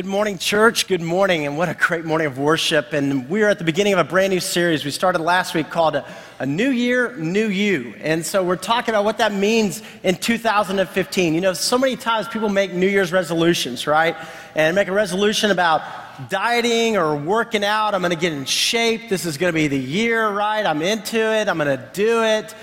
[0.00, 0.88] Good morning, church.
[0.88, 2.94] Good morning, and what a great morning of worship.
[2.94, 5.68] And we are at the beginning of a brand new series we started last week
[5.68, 6.06] called A,
[6.38, 7.92] a New Year, New You.
[8.00, 11.34] And so we're talking about what that means in 2015.
[11.34, 14.16] You know, so many times people make New Year's resolutions, right?
[14.54, 15.82] And make a resolution about
[16.30, 17.94] dieting or working out.
[17.94, 19.10] I'm going to get in shape.
[19.10, 20.64] This is going to be the year, right?
[20.64, 21.46] I'm into it.
[21.46, 22.54] I'm going to do it.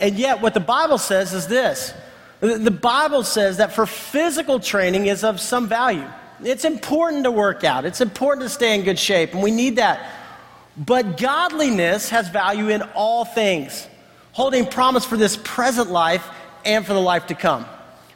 [0.00, 1.94] And yet, what the Bible says is this
[2.40, 6.10] the Bible says that for physical training is of some value.
[6.42, 9.76] It's important to work out, it's important to stay in good shape, and we need
[9.76, 10.10] that.
[10.76, 13.86] But godliness has value in all things,
[14.32, 16.28] holding promise for this present life
[16.64, 17.66] and for the life to come.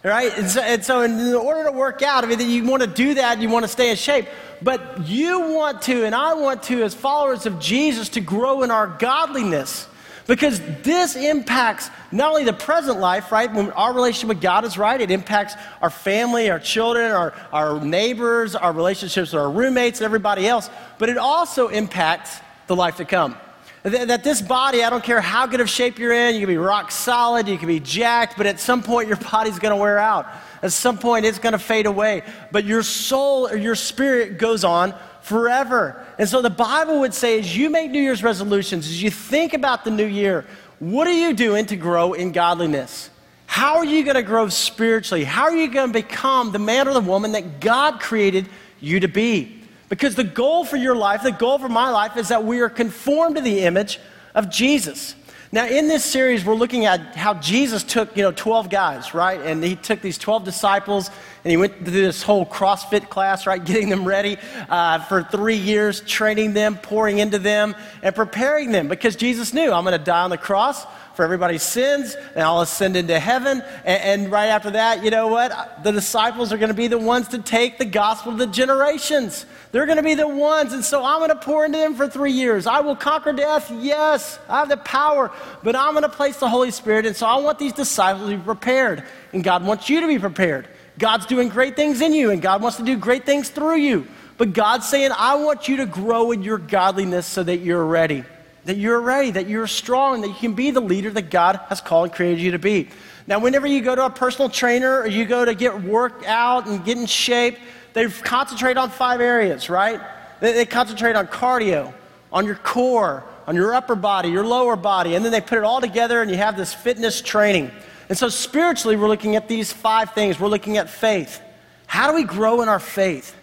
[0.02, 0.36] Right?
[0.36, 3.14] And so, and so in order to work out, I mean, you want to do
[3.14, 4.27] that, you want to stay in shape,
[4.62, 8.70] but you want to, and I want to, as followers of Jesus, to grow in
[8.70, 9.86] our godliness.
[10.28, 13.50] Because this impacts not only the present life, right?
[13.50, 17.82] When our relationship with God is right, it impacts our family, our children, our, our
[17.82, 22.96] neighbors, our relationships with our roommates, and everybody else, but it also impacts the life
[22.98, 23.38] to come.
[23.84, 26.58] That this body, I don't care how good of shape you're in, you can be
[26.58, 30.26] rock solid, you can be jacked, but at some point your body's gonna wear out.
[30.62, 32.22] At some point it's gonna fade away.
[32.52, 34.94] But your soul or your spirit goes on
[35.28, 36.04] forever.
[36.18, 39.53] And so the Bible would say, as you make New Year's resolutions, as you think
[39.53, 40.47] about the new year,
[40.78, 43.10] what are you doing to grow in godliness?
[43.47, 45.25] How are you going to grow spiritually?
[45.25, 48.48] How are you going to become the man or the woman that God created
[48.80, 49.62] you to be?
[49.88, 52.69] Because the goal for your life, the goal for my life, is that we are
[52.69, 54.00] conformed to the image
[54.34, 55.14] of Jesus.
[55.50, 59.41] Now, in this series, we're looking at how Jesus took, you know, 12 guys, right?
[59.41, 61.10] And he took these 12 disciples
[61.42, 63.64] and he went through this whole CrossFit class, right?
[63.64, 64.36] Getting them ready
[64.69, 69.72] uh, for three years, training them, pouring into them, and preparing them because Jesus knew
[69.72, 70.84] I'm going to die on the cross
[71.18, 73.60] for everybody's sins, and I'll ascend into heaven.
[73.84, 75.82] And, and right after that, you know what?
[75.82, 79.44] The disciples are going to be the ones to take the gospel to the generations.
[79.72, 80.72] They're going to be the ones.
[80.72, 82.68] And so I'm going to pour into them for three years.
[82.68, 83.68] I will conquer death.
[83.80, 85.32] Yes, I have the power,
[85.64, 87.04] but I'm going to place the Holy Spirit.
[87.04, 89.02] And so I want these disciples to be prepared.
[89.32, 90.68] And God wants you to be prepared.
[91.00, 94.06] God's doing great things in you, and God wants to do great things through you.
[94.36, 98.22] But God's saying, I want you to grow in your godliness so that you're ready
[98.68, 101.80] that you're ready, that you're strong, that you can be the leader that God has
[101.80, 102.90] called and created you to be.
[103.26, 106.66] Now, whenever you go to a personal trainer or you go to get worked out
[106.66, 107.56] and get in shape,
[107.94, 109.98] they concentrate on five areas, right?
[110.40, 111.94] They, they concentrate on cardio,
[112.30, 115.64] on your core, on your upper body, your lower body, and then they put it
[115.64, 117.70] all together and you have this fitness training.
[118.10, 120.38] And so, spiritually, we're looking at these five things.
[120.38, 121.40] We're looking at faith.
[121.86, 123.34] How do we grow in our faith?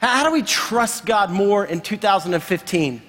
[0.00, 3.02] How do we trust God more in 2015?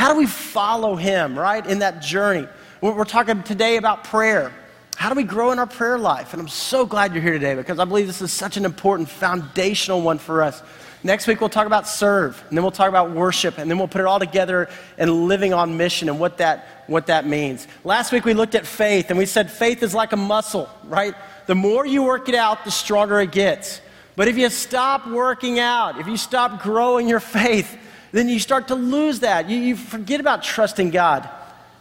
[0.00, 2.48] How do we follow Him, right, in that journey?
[2.80, 4.50] We're talking today about prayer.
[4.96, 6.32] How do we grow in our prayer life?
[6.32, 9.10] And I'm so glad you're here today because I believe this is such an important
[9.10, 10.62] foundational one for us.
[11.04, 13.88] Next week, we'll talk about serve, and then we'll talk about worship, and then we'll
[13.88, 17.68] put it all together and living on mission and what that, what that means.
[17.84, 21.14] Last week, we looked at faith, and we said faith is like a muscle, right?
[21.44, 23.82] The more you work it out, the stronger it gets.
[24.16, 27.76] But if you stop working out, if you stop growing your faith,
[28.12, 29.48] then you start to lose that.
[29.48, 31.28] You, you forget about trusting God.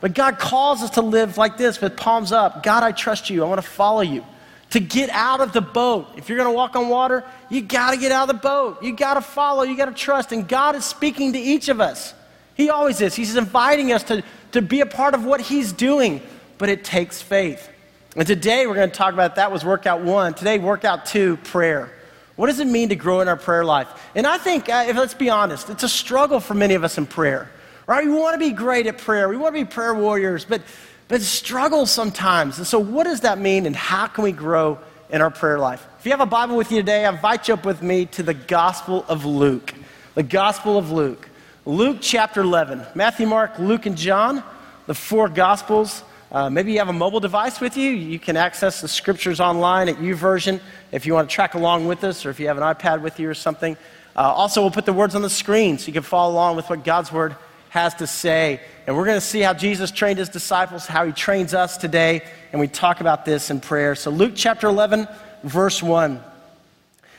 [0.02, 3.44] But God calls us to live like this with palms up God, I trust you.
[3.44, 4.24] I want to follow you.
[4.72, 6.08] To get out of the boat.
[6.16, 8.84] If you're going to walk on water, you got to get out of the boat.
[8.84, 9.64] You got to follow.
[9.64, 10.32] You got to trust.
[10.32, 12.14] And God is speaking to each of us.
[12.54, 13.16] He always is.
[13.16, 16.22] He's inviting us to, to be a part of what He's doing.
[16.60, 17.68] But it takes faith.
[18.16, 20.34] And today we're going to talk about that was workout one.
[20.36, 21.92] Today, workout two, prayer.
[22.40, 23.90] What does it mean to grow in our prayer life?
[24.16, 26.98] And I think, uh, if let's be honest, it's a struggle for many of us
[26.98, 27.52] in prayer.
[27.86, 28.06] Right?
[28.06, 29.28] We want to be great at prayer.
[29.28, 30.62] We want to be prayer warriors, but
[31.10, 32.58] but struggle sometimes.
[32.58, 35.86] And so, what does that mean, and how can we grow in our prayer life?
[36.00, 38.24] If you have a Bible with you today, I invite you up with me to
[38.24, 39.74] the Gospel of Luke.
[40.16, 41.28] The Gospel of Luke.
[41.66, 42.86] Luke chapter 11.
[42.96, 44.46] Matthew, Mark, Luke, and John,
[44.86, 46.04] the four Gospels.
[46.32, 47.90] Uh, maybe you have a mobile device with you.
[47.90, 50.62] You can access the scriptures online at YouVersion
[50.92, 53.20] if you want to track along with us, or if you have an iPad with
[53.20, 53.76] you or something.
[54.16, 56.70] Uh, also, we'll put the words on the screen so you can follow along with
[56.70, 57.36] what God's Word
[57.70, 58.62] has to say.
[58.86, 62.22] And we're going to see how Jesus trained his disciples, how he trains us today,
[62.52, 63.96] and we talk about this in prayer.
[63.96, 65.08] So, Luke chapter 11,
[65.44, 66.24] verse 1.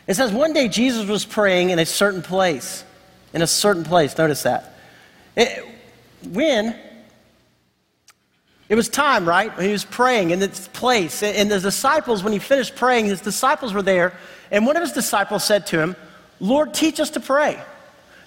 [0.07, 2.85] It says, One day Jesus was praying in a certain place.
[3.33, 4.17] In a certain place.
[4.17, 4.75] Notice that.
[5.37, 5.65] It,
[6.29, 6.77] when
[8.71, 9.53] it was time, right?
[9.61, 11.25] He was praying in this place.
[11.25, 14.15] And the disciples, when he finished praying, his disciples were there.
[14.53, 15.97] And one of his disciples said to him,
[16.39, 17.61] Lord, teach us to pray.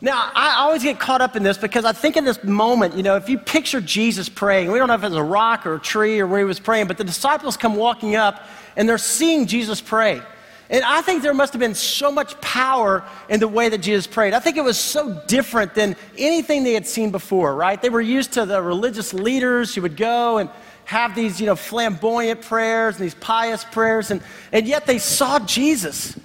[0.02, 3.04] Now, I always get caught up in this because I think in this moment, you
[3.04, 5.76] know, if you picture Jesus praying, we don't know if it was a rock or
[5.76, 8.98] a tree or where he was praying, but the disciples come walking up and they're
[8.98, 10.22] seeing Jesus pray.
[10.70, 14.08] And I think there must have been so much power in the way that Jesus
[14.08, 14.34] prayed.
[14.34, 17.82] I think it was so different than anything they had seen before, right?
[17.82, 20.50] They were used to the religious leaders who would go and
[20.86, 24.22] have these, you know, flamboyant prayers and these pious prayers, and,
[24.52, 26.18] and yet they saw Jesus.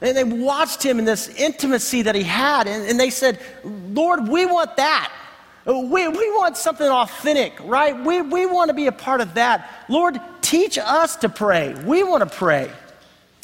[0.00, 4.28] And they watched him in this intimacy that he had, and, and they said, Lord,
[4.28, 5.12] we want that.
[5.66, 7.98] We, we want something authentic, right?
[8.04, 9.68] We, we want to be a part of that.
[9.88, 11.74] Lord, teach us to pray.
[11.84, 12.70] We want to pray.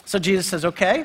[0.04, 1.04] So Jesus says, Okay,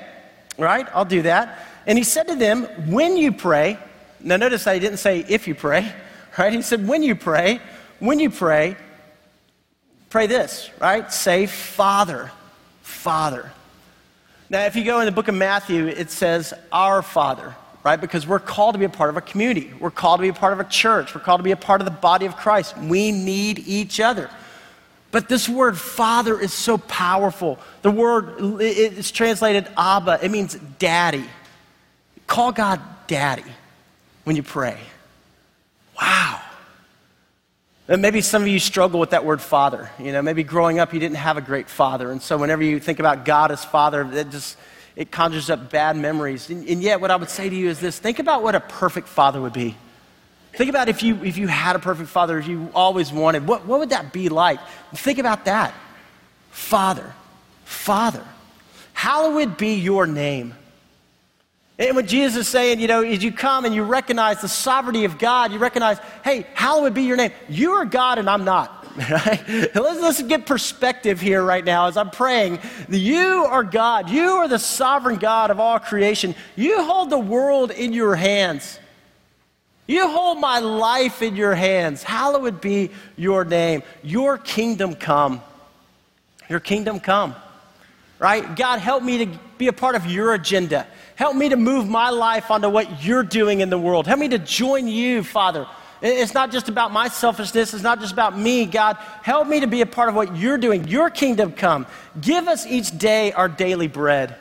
[0.57, 1.65] right, I'll do that.
[1.87, 3.77] And he said to them, When you pray,
[4.21, 5.91] now notice that he didn't say if you pray,
[6.37, 6.53] right?
[6.53, 7.59] He said, When you pray,
[7.99, 8.75] when you pray,
[10.09, 11.11] pray this, right?
[11.11, 12.31] Say, Father,
[12.81, 13.51] Father.
[14.49, 18.01] Now, if you go in the book of Matthew, it says, Our Father, right?
[18.01, 19.71] Because we're called to be a part of a community.
[19.79, 21.13] We're called to be a part of a church.
[21.13, 22.77] We're called to be a part of the body of Christ.
[22.77, 24.29] We need each other.
[25.11, 27.59] But this word father is so powerful.
[27.81, 31.25] The word is translated Abba, it means daddy.
[32.27, 33.43] Call God daddy
[34.23, 34.77] when you pray.
[35.99, 36.41] Wow.
[37.87, 39.89] And maybe some of you struggle with that word father.
[39.97, 42.11] You know, maybe growing up you didn't have a great father.
[42.11, 44.57] And so whenever you think about God as father, it just
[44.95, 46.49] it conjures up bad memories.
[46.51, 48.59] And, and yet what I would say to you is this think about what a
[48.59, 49.75] perfect father would be.
[50.59, 53.65] Think about if you, if you had a perfect father, if you always wanted, what,
[53.65, 54.59] what would that be like?
[54.93, 55.73] Think about that.
[56.51, 57.13] Father,
[57.63, 58.25] Father,
[58.91, 60.53] hallowed be your name.
[61.77, 65.05] And what Jesus is saying, you know, is you come and you recognize the sovereignty
[65.05, 67.31] of God, you recognize, hey, hallowed be your name.
[67.47, 68.85] You are God and I'm not.
[68.97, 72.59] Let's, let's get perspective here right now as I'm praying.
[72.89, 74.09] You are God.
[74.09, 76.35] You are the sovereign God of all creation.
[76.57, 78.77] You hold the world in your hands.
[79.89, 82.03] You hold my life in your hands.
[82.03, 83.81] Hallowed be your name.
[84.03, 85.41] Your kingdom come.
[86.47, 87.33] Your kingdom come.
[88.19, 88.55] Right?
[88.55, 90.85] God, help me to be a part of your agenda.
[91.15, 94.05] Help me to move my life onto what you're doing in the world.
[94.05, 95.65] Help me to join you, Father.
[96.03, 97.73] It's not just about my selfishness.
[97.73, 98.95] It's not just about me, God.
[99.23, 100.87] Help me to be a part of what you're doing.
[100.87, 101.87] Your kingdom come.
[102.21, 104.35] Give us each day our daily bread.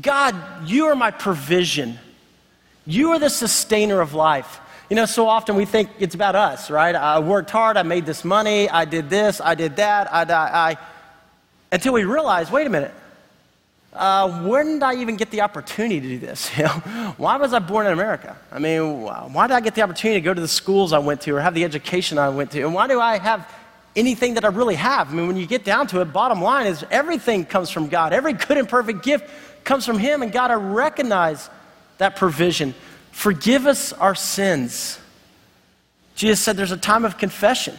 [0.00, 0.34] God,
[0.64, 1.98] you are my provision.
[2.88, 4.60] You are the sustainer of life.
[4.88, 6.94] You know, so often we think it's about us, right?
[6.94, 10.70] I worked hard, I made this money, I did this, I did that, I, I,
[10.70, 10.76] I
[11.70, 12.94] until we realize, wait a minute,
[13.92, 16.48] uh, where did I even get the opportunity to do this?
[17.18, 18.34] Why was I born in America?
[18.50, 21.20] I mean, why did I get the opportunity to go to the schools I went
[21.22, 22.62] to or have the education I went to?
[22.62, 23.46] And why do I have
[23.96, 25.10] anything that I really have?
[25.10, 28.14] I mean, when you get down to it, bottom line is everything comes from God.
[28.14, 29.28] Every good and perfect gift
[29.64, 31.50] comes from Him, and God, I recognize
[31.98, 32.74] that provision.
[33.18, 34.96] Forgive us our sins.
[36.14, 37.74] Jesus said there's a time of confession.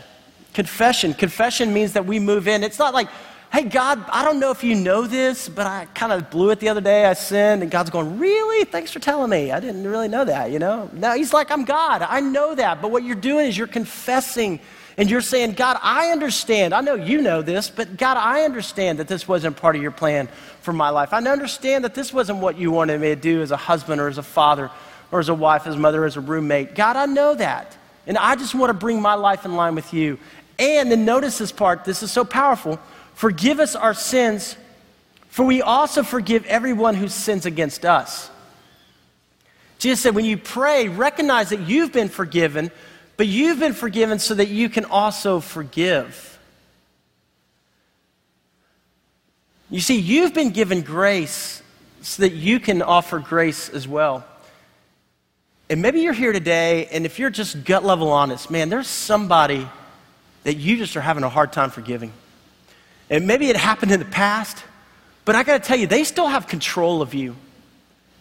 [0.54, 1.14] Confession.
[1.14, 2.62] Confession means that we move in.
[2.62, 3.08] It's not like,
[3.50, 6.60] hey, God, I don't know if you know this, but I kind of blew it
[6.60, 7.06] the other day.
[7.06, 7.62] I sinned.
[7.62, 8.66] And God's going, really?
[8.66, 9.54] Thanks for telling me.
[9.54, 10.90] I didn't really know that, you know?
[10.92, 12.02] No, He's like, I'm God.
[12.02, 12.82] I know that.
[12.82, 14.60] But what you're doing is you're confessing
[14.98, 16.74] and you're saying, God, I understand.
[16.74, 19.92] I know you know this, but God, I understand that this wasn't part of your
[19.92, 20.28] plan
[20.60, 21.14] for my life.
[21.14, 24.10] I understand that this wasn't what you wanted me to do as a husband or
[24.10, 24.70] as a father
[25.12, 26.76] or as a wife, as a mother, as a roommate.
[26.76, 27.78] God, I know that.
[28.08, 30.18] And I just want to bring my life in line with you.
[30.58, 32.80] And then notice this part, this is so powerful.
[33.14, 34.56] Forgive us our sins,
[35.30, 38.30] for we also forgive everyone who sins against us.
[39.78, 42.72] Jesus said, when you pray, recognize that you've been forgiven
[43.20, 46.40] but you've been forgiven so that you can also forgive.
[49.70, 51.62] You see, you've been given grace
[52.02, 54.26] so that you can offer grace as well.
[55.70, 59.68] And maybe you're here today, and if you're just gut level honest, man, there's somebody
[60.44, 62.12] that you just are having a hard time forgiving.
[63.10, 64.64] And maybe it happened in the past,
[65.26, 67.36] but I got to tell you, they still have control of you.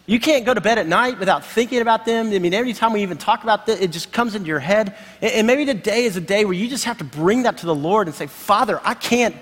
[0.05, 2.31] You can't go to bed at night without thinking about them.
[2.31, 4.95] I mean, every time we even talk about this, it just comes into your head.
[5.21, 7.75] And maybe today is a day where you just have to bring that to the
[7.75, 9.35] Lord and say, Father, I can't,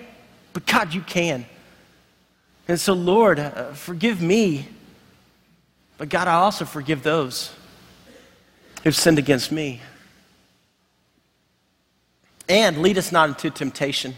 [0.53, 1.45] but God, you can.
[2.67, 4.67] And so, Lord, uh, forgive me.
[5.97, 7.51] But God, I also forgive those
[8.83, 9.81] who've sinned against me.
[12.49, 14.13] And lead us not into temptation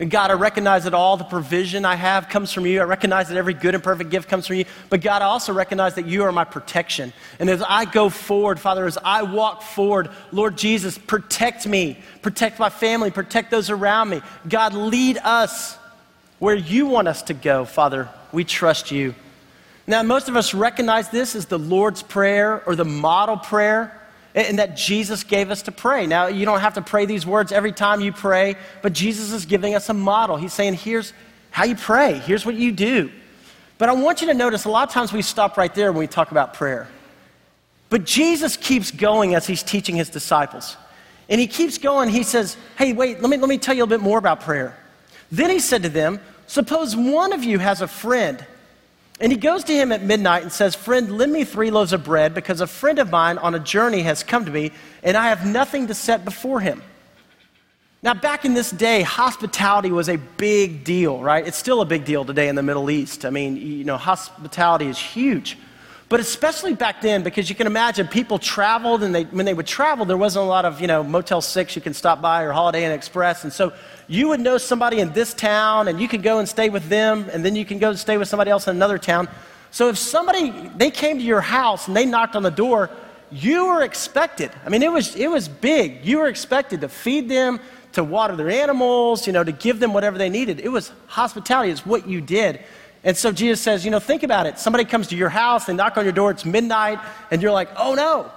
[0.00, 2.80] and God, I recognize that all the provision I have comes from you.
[2.80, 4.64] I recognize that every good and perfect gift comes from you.
[4.88, 7.12] But God, I also recognize that you are my protection.
[7.38, 12.58] And as I go forward, Father, as I walk forward, Lord Jesus, protect me, protect
[12.58, 14.22] my family, protect those around me.
[14.48, 15.76] God, lead us
[16.38, 18.08] where you want us to go, Father.
[18.32, 19.14] We trust you.
[19.86, 23.96] Now, most of us recognize this as the Lord's Prayer or the model prayer
[24.34, 26.06] and that Jesus gave us to pray.
[26.06, 29.44] Now, you don't have to pray these words every time you pray, but Jesus is
[29.44, 30.36] giving us a model.
[30.36, 31.12] He's saying, here's,
[31.50, 32.14] how you pray.
[32.14, 33.10] Here's what you do.
[33.78, 36.00] But I want you to notice a lot of times we stop right there when
[36.00, 36.86] we talk about prayer.
[37.88, 40.76] But Jesus keeps going as he's teaching his disciples.
[41.28, 42.08] And he keeps going.
[42.08, 44.40] He says, Hey, wait, let me, let me tell you a little bit more about
[44.40, 44.76] prayer.
[45.32, 48.44] Then he said to them, Suppose one of you has a friend,
[49.20, 52.02] and he goes to him at midnight and says, Friend, lend me three loaves of
[52.02, 54.72] bread because a friend of mine on a journey has come to me,
[55.02, 56.82] and I have nothing to set before him.
[58.02, 61.46] Now, back in this day, hospitality was a big deal, right?
[61.46, 63.26] It's still a big deal today in the Middle East.
[63.26, 65.58] I mean, you know, hospitality is huge.
[66.10, 69.68] But especially back then, because you can imagine people traveled, and they, when they would
[69.68, 72.50] travel, there wasn't a lot of, you know, Motel 6 you can stop by or
[72.50, 73.44] Holiday Inn Express.
[73.44, 73.72] And so
[74.08, 77.30] you would know somebody in this town, and you could go and stay with them,
[77.32, 79.28] and then you can go and stay with somebody else in another town.
[79.70, 82.90] So if somebody, they came to your house and they knocked on the door,
[83.30, 84.50] you were expected.
[84.66, 86.04] I mean, it was, it was big.
[86.04, 87.60] You were expected to feed them,
[87.92, 90.58] to water their animals, you know, to give them whatever they needed.
[90.58, 92.60] It was hospitality, it's what you did.
[93.02, 94.58] And so Jesus says, you know, think about it.
[94.58, 96.98] Somebody comes to your house, they knock on your door, it's midnight,
[97.30, 98.30] and you're like, oh no,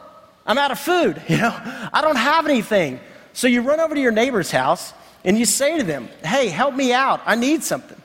[0.46, 1.22] I'm out of food.
[1.30, 1.54] You know,
[1.92, 3.00] I don't have anything.
[3.34, 4.94] So you run over to your neighbor's house
[5.26, 7.22] and you say to them, hey, help me out.
[7.26, 8.00] I need something.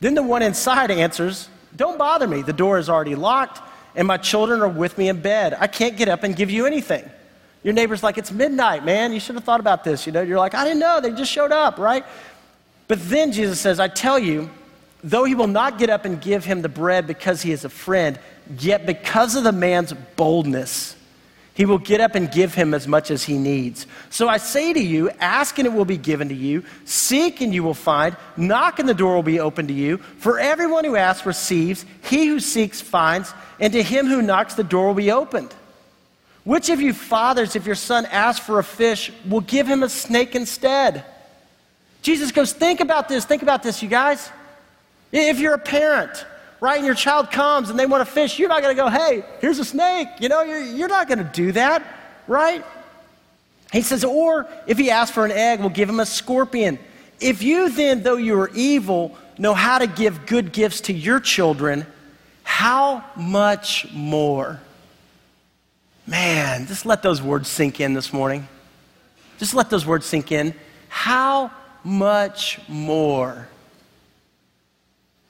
[0.00, 2.42] Then the one inside answers, don't bother me.
[2.42, 3.60] The door is already locked
[3.94, 5.56] and my children are with me in bed.
[5.58, 7.08] I can't get up and give you anything.
[7.62, 9.12] Your neighbor's like, it's midnight, man.
[9.12, 10.06] You should have thought about this.
[10.06, 11.00] You know, you're like, I didn't know.
[11.00, 12.04] They just showed up, right?
[12.88, 14.50] But then Jesus says, I tell you,
[15.06, 17.68] though he will not get up and give him the bread because he is a
[17.68, 18.18] friend,
[18.58, 20.96] yet because of the man's boldness,
[21.54, 23.86] he will get up and give him as much as he needs.
[24.10, 27.54] So I say to you, ask and it will be given to you, seek and
[27.54, 29.98] you will find, knock and the door will be opened to you.
[30.18, 34.64] For everyone who asks receives, he who seeks finds, and to him who knocks the
[34.64, 35.54] door will be opened.
[36.42, 39.88] Which of you fathers, if your son asks for a fish, will give him a
[39.88, 41.04] snake instead?
[42.02, 44.30] Jesus goes, Think about this, think about this, you guys.
[45.12, 46.26] If you're a parent,
[46.60, 48.88] right, and your child comes and they want to fish, you're not going to go,
[48.88, 50.08] hey, here's a snake.
[50.20, 51.82] You know, you're, you're not going to do that,
[52.26, 52.64] right?
[53.72, 56.78] He says, or if he asks for an egg, we'll give him a scorpion.
[57.20, 61.20] If you then, though you are evil, know how to give good gifts to your
[61.20, 61.86] children,
[62.42, 64.60] how much more?
[66.06, 68.46] Man, just let those words sink in this morning.
[69.38, 70.54] Just let those words sink in.
[70.88, 71.50] How
[71.82, 73.48] much more?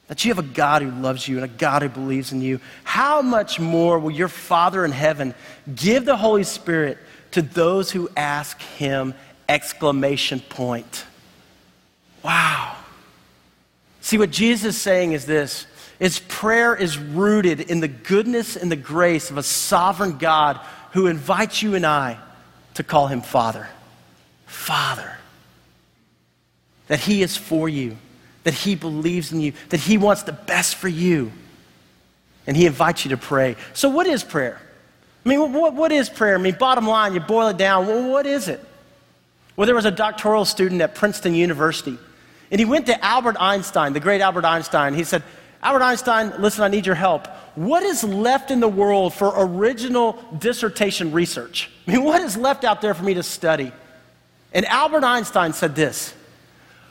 [0.07, 2.59] That you have a God who loves you and a God who believes in you,
[2.83, 5.35] how much more will your Father in heaven
[5.75, 6.97] give the Holy Spirit
[7.31, 9.13] to those who ask him?
[9.49, 11.05] Exclamation point.
[12.23, 12.75] Wow.
[14.01, 15.67] See, what Jesus is saying is this
[15.99, 20.59] is prayer is rooted in the goodness and the grace of a sovereign God
[20.91, 22.17] who invites you and I
[22.75, 23.67] to call him Father.
[24.45, 25.17] Father.
[26.87, 27.97] That he is for you
[28.47, 31.33] that He believes in you, that He wants the best for you.
[32.47, 33.57] And He invites you to pray.
[33.73, 34.57] So, what is prayer?
[35.25, 36.35] I mean, what, what is prayer?
[36.35, 38.63] I mean, bottom line, you boil it down, well, what is it?
[39.57, 41.97] Well, there was a doctoral student at Princeton University,
[42.49, 44.93] and he went to Albert Einstein, the great Albert Einstein.
[44.93, 45.23] He said,
[45.61, 47.27] Albert Einstein, listen, I need your help.
[47.55, 51.69] What is left in the world for original dissertation research?
[51.85, 53.73] I mean, what is left out there for me to study?
[54.53, 56.13] And Albert Einstein said this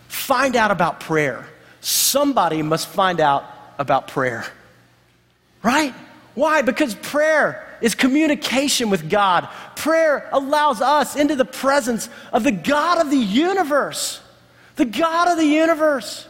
[0.08, 1.46] Find out about prayer.
[1.80, 3.44] Somebody must find out
[3.78, 4.44] about prayer.
[5.62, 5.94] Right?
[6.34, 6.62] Why?
[6.62, 9.48] Because prayer is communication with God.
[9.74, 14.20] Prayer allows us into the presence of the God of the universe.
[14.76, 16.26] The God of the universe.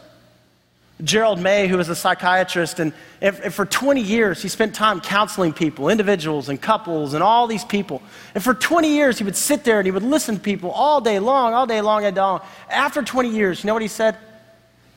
[1.03, 5.53] Gerald May, who was a psychiatrist, and, and, for 20 years he spent time counseling
[5.53, 8.01] people, individuals and couples, and all these people.
[8.33, 10.99] And for 20 years he would sit there and he would listen to people all
[10.99, 12.49] day long, all day long, and all day long.
[12.69, 14.17] After 20 years, you know what he said?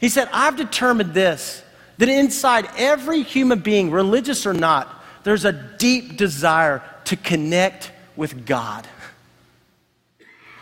[0.00, 1.62] He said, I've determined this
[1.99, 4.88] that inside every human being, religious or not,
[5.23, 8.88] there's a deep desire to connect with God.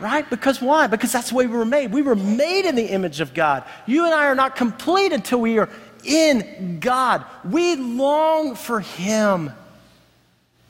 [0.01, 0.29] Right?
[0.31, 0.87] Because why?
[0.87, 1.93] Because that's the way we were made.
[1.93, 3.65] We were made in the image of God.
[3.87, 5.69] You and I are not complete until we are
[6.05, 7.25] in God.
[7.45, 9.53] We long for Him,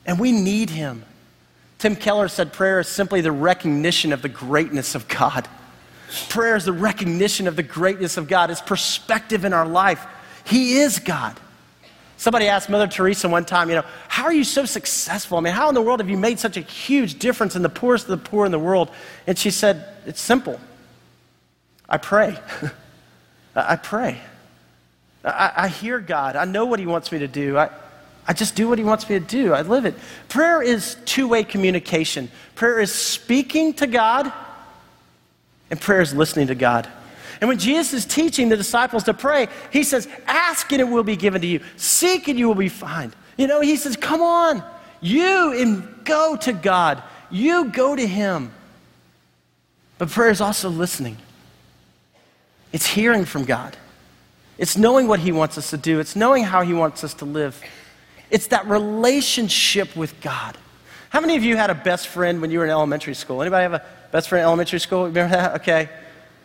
[0.05, 1.03] and we need Him.
[1.77, 5.47] Tim Keller said prayer is simply the recognition of the greatness of God.
[6.29, 10.05] Prayer is the recognition of the greatness of God, It's perspective in our life.
[10.43, 11.39] He is God.
[12.19, 15.37] Somebody asked Mother Teresa one time, you know, how are you so successful?
[15.37, 17.69] I mean, how in the world have you made such a huge difference in the
[17.69, 18.91] poorest of the poor in the world?
[19.25, 20.59] And she said, it's simple.
[21.87, 22.37] I pray.
[23.55, 24.19] I pray.
[25.23, 26.35] I, I, hear God.
[26.35, 27.57] I know what He wants me to do.
[27.57, 27.69] I,
[28.27, 29.53] I just do what He wants me to do.
[29.53, 29.95] I live it.
[30.27, 32.29] Prayer is two way communication.
[32.55, 34.29] Prayer is speaking to God,
[35.71, 36.85] and prayer is listening to God.
[37.41, 41.03] And when Jesus is teaching the disciples to pray, he says, Ask and it will
[41.03, 43.15] be given to you, seek and you will be found.
[43.37, 44.63] You know, he says, Come on,
[44.99, 48.51] you and go to God, you go to him.
[49.97, 51.17] But prayer is also listening,
[52.73, 53.77] it's hearing from God,
[54.57, 57.25] it's knowing what he wants us to do, it's knowing how he wants us to
[57.25, 57.61] live.
[58.29, 60.55] It's that relationship with God.
[61.09, 63.41] How many of you had a best friend when you were in elementary school?
[63.41, 65.05] Anybody have a best friend in elementary school?
[65.05, 65.61] Remember that?
[65.61, 65.89] Okay.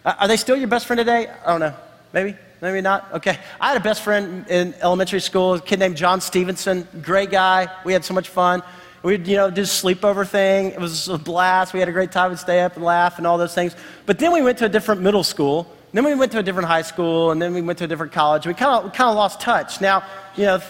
[0.04, 1.28] Uh, are they still your best friend today?
[1.44, 1.75] I don't know.
[2.12, 2.37] Maybe?
[2.61, 3.12] Maybe not?
[3.14, 3.38] Okay.
[3.61, 6.87] I had a best friend in elementary school, a kid named John Stevenson.
[7.02, 7.68] Great guy.
[7.84, 8.62] We had so much fun.
[9.02, 10.73] We'd, you know, do sleepover thing.
[10.73, 11.75] It was a blast.
[11.75, 12.30] We had a great time.
[12.30, 13.75] We'd stay up and laugh and all those things.
[14.06, 15.70] But then we went to a different middle school.
[15.92, 18.12] Then we went to a different high school, and then we went to a different
[18.12, 18.46] college.
[18.46, 19.80] We kind of kind of lost touch.
[19.80, 20.02] Now,
[20.34, 20.61] you know,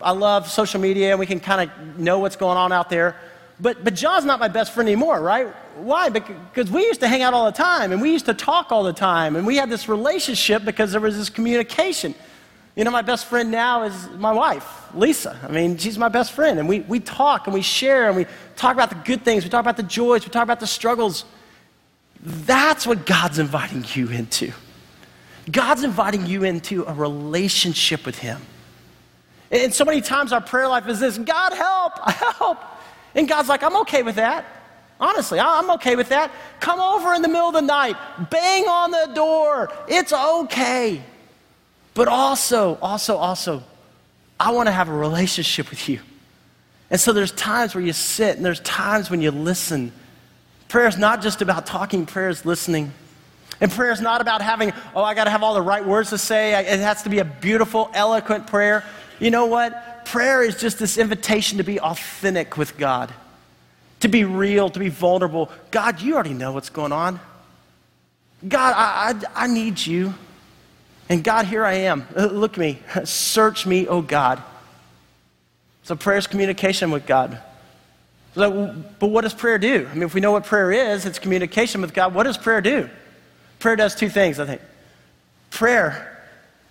[0.00, 3.16] I love social media, and we can kind of know what's going on out there.
[3.60, 5.48] But, but John's not my best friend anymore, right?
[5.76, 6.10] Why?
[6.10, 8.84] Because we used to hang out all the time and we used to talk all
[8.84, 12.14] the time and we had this relationship because there was this communication.
[12.76, 15.36] You know, my best friend now is my wife, Lisa.
[15.42, 18.26] I mean, she's my best friend and we, we talk and we share and we
[18.54, 21.24] talk about the good things, we talk about the joys, we talk about the struggles.
[22.20, 24.52] That's what God's inviting you into.
[25.50, 28.40] God's inviting you into a relationship with Him.
[29.50, 32.58] And so many times our prayer life is this God, help, help.
[33.14, 34.44] And God's like, I'm okay with that.
[35.00, 36.30] Honestly, I'm okay with that.
[36.60, 37.96] Come over in the middle of the night,
[38.30, 39.72] bang on the door.
[39.86, 41.02] It's okay.
[41.94, 43.62] But also, also, also,
[44.38, 46.00] I want to have a relationship with you.
[46.90, 49.92] And so there's times where you sit and there's times when you listen.
[50.68, 52.92] Prayer is not just about talking, prayer is listening.
[53.60, 56.10] And prayer is not about having, oh, I got to have all the right words
[56.10, 56.54] to say.
[56.60, 58.84] It has to be a beautiful, eloquent prayer.
[59.18, 59.72] You know what?
[60.10, 63.12] Prayer is just this invitation to be authentic with God,
[64.00, 65.50] to be real, to be vulnerable.
[65.70, 67.20] God, you already know what's going on.
[68.46, 70.14] God, I, I, I need you.
[71.08, 72.06] And God, here I am.
[72.16, 72.78] Uh, look at me.
[73.04, 74.42] Search me, oh God.
[75.82, 77.40] So prayer is communication with God.
[78.34, 79.88] So, but what does prayer do?
[79.90, 82.14] I mean, if we know what prayer is, it's communication with God.
[82.14, 82.88] What does prayer do?
[83.58, 84.60] Prayer does two things, I think.
[85.50, 86.24] Prayer,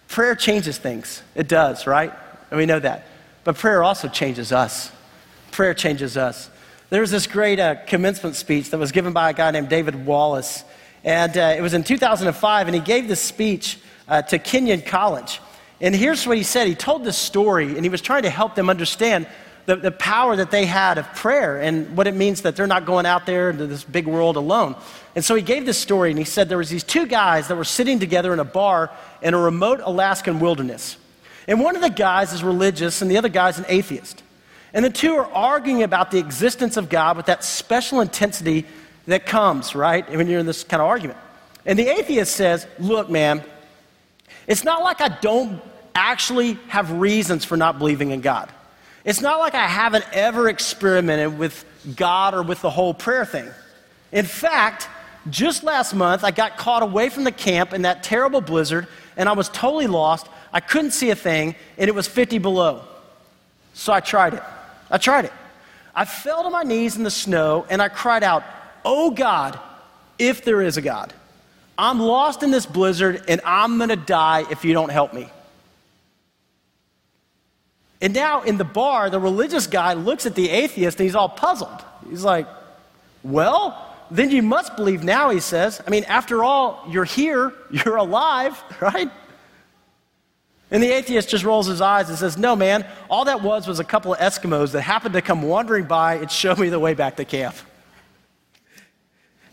[0.08, 1.22] prayer changes things.
[1.36, 2.14] It does, right?
[2.50, 3.06] And we know that.
[3.48, 4.92] But prayer also changes us.
[5.52, 6.50] Prayer changes us.
[6.90, 10.06] There was this great uh, commencement speech that was given by a guy named David
[10.06, 10.66] Wallace.
[11.06, 13.80] And uh, it was in 2005, and he gave this speech
[14.10, 15.40] uh, to Kenyon College.
[15.80, 16.68] And here's what he said.
[16.68, 19.28] He told this story, and he was trying to help them understand
[19.66, 22.86] the, the power that they had of prayer and what it means that they're not
[22.86, 24.76] going out there into this big world alone.
[25.16, 27.56] And so he gave this story, and he said there was these two guys that
[27.56, 30.98] were sitting together in a bar in a remote Alaskan wilderness.
[31.48, 34.22] And one of the guys is religious, and the other guy's an atheist.
[34.74, 38.66] And the two are arguing about the existence of God with that special intensity
[39.06, 41.18] that comes, right, when you're in this kind of argument.
[41.66, 43.44] And the atheist says, Look, man,
[44.46, 45.62] it's not like I don't
[45.96, 48.50] actually have reasons for not believing in God.
[49.04, 51.64] It's not like I haven't ever experimented with
[51.96, 53.50] God or with the whole prayer thing.
[54.12, 54.90] In fact,
[55.30, 59.28] just last month, I got caught away from the camp in that terrible blizzard, and
[59.28, 60.28] I was totally lost.
[60.52, 62.84] I couldn't see a thing, and it was 50 below.
[63.74, 64.44] So I tried it.
[64.90, 65.34] I tried it.
[65.94, 68.44] I fell to my knees in the snow, and I cried out,
[68.86, 69.60] Oh God,
[70.18, 71.14] if there is a God,
[71.78, 75.30] I'm lost in this blizzard, and I'm going to die if you don't help me.
[78.02, 81.30] And now in the bar, the religious guy looks at the atheist and he's all
[81.30, 81.84] puzzled.
[82.10, 82.48] He's like,
[83.24, 85.82] Well, then you must believe now, he says.
[85.86, 89.10] I mean, after all, you're here, you're alive, right?
[90.70, 93.80] And the atheist just rolls his eyes and says, No, man, all that was was
[93.80, 96.94] a couple of Eskimos that happened to come wandering by and show me the way
[96.94, 97.56] back to camp.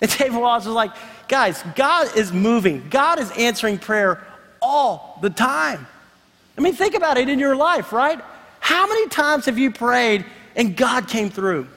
[0.01, 0.91] And David Wallace was like,
[1.29, 4.27] Guys, God is moving, God is answering prayer
[4.61, 5.87] all the time.
[6.57, 8.21] I mean, think about it in your life, right?
[8.61, 10.25] How many times have you prayed
[10.57, 11.69] and God came through?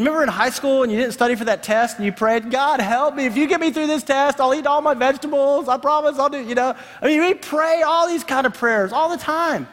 [0.00, 2.80] Remember in high school and you didn't study for that test and you prayed, God,
[2.80, 3.26] help me.
[3.26, 5.68] If you get me through this test, I'll eat all my vegetables.
[5.68, 6.74] I promise I'll do, you know.
[7.02, 9.68] I mean, we pray all these kind of prayers all the time.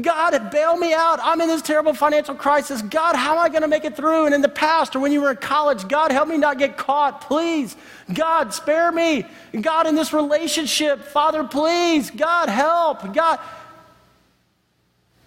[0.00, 1.20] God, bail me out.
[1.22, 2.80] I'm in this terrible financial crisis.
[2.80, 4.24] God, how am I going to make it through?
[4.24, 6.78] And in the past or when you were in college, God, help me not get
[6.78, 7.76] caught, please.
[8.14, 9.26] God, spare me.
[9.60, 12.10] God, in this relationship, Father, please.
[12.10, 13.12] God, help.
[13.14, 13.40] God,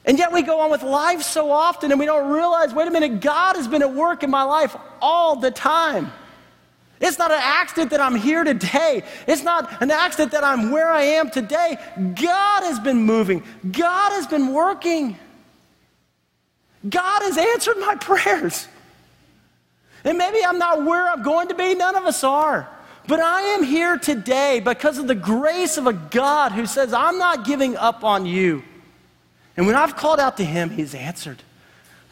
[0.09, 2.91] and yet we go on with life so often and we don't realize wait a
[2.91, 6.11] minute, God has been at work in my life all the time.
[6.99, 9.03] It's not an accident that I'm here today.
[9.27, 11.77] It's not an accident that I'm where I am today.
[11.95, 15.15] God has been moving, God has been working.
[16.89, 18.67] God has answered my prayers.
[20.03, 22.67] And maybe I'm not where I'm going to be, none of us are.
[23.05, 27.19] But I am here today because of the grace of a God who says, I'm
[27.19, 28.63] not giving up on you.
[29.59, 31.43] And when I've called out to him, he's answered.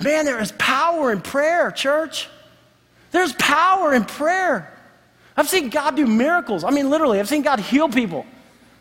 [0.04, 2.28] Man, there is power in prayer, church.
[3.12, 4.78] There's power in prayer.
[5.38, 6.66] I've seen God do miracles.
[6.66, 8.26] I mean, literally, I've seen God heal people.